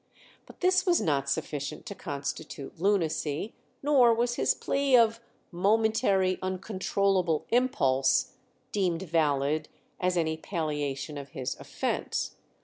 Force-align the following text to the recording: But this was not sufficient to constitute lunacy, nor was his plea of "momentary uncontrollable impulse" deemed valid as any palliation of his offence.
But 0.47 0.61
this 0.61 0.83
was 0.83 0.99
not 0.99 1.29
sufficient 1.29 1.85
to 1.85 1.93
constitute 1.93 2.79
lunacy, 2.79 3.53
nor 3.83 4.15
was 4.15 4.33
his 4.33 4.55
plea 4.55 4.97
of 4.97 5.19
"momentary 5.51 6.39
uncontrollable 6.41 7.45
impulse" 7.49 8.33
deemed 8.71 9.03
valid 9.03 9.69
as 9.99 10.17
any 10.17 10.37
palliation 10.37 11.19
of 11.19 11.29
his 11.37 11.55
offence. 11.59 12.35